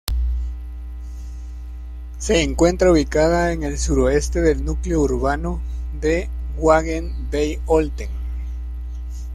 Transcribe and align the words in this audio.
Se 2.17 2.41
encuentra 2.41 2.91
ubicada 2.91 3.51
en 3.53 3.61
el 3.61 3.77
suroeste 3.77 4.41
del 4.41 4.65
núcleo 4.65 5.01
urbano 5.01 5.61
de 6.01 6.27
Wangen 6.57 7.29
bei 7.29 7.61
Olten. 7.67 8.09